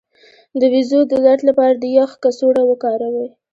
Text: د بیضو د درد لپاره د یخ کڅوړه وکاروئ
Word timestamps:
د 0.59 0.61
بیضو 0.73 0.99
د 1.11 1.13
درد 1.25 1.41
لپاره 1.49 1.73
د 1.77 1.83
یخ 1.97 2.11
کڅوړه 2.23 2.63
وکاروئ 2.67 3.29